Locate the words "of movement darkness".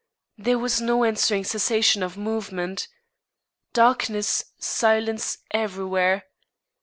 2.01-4.45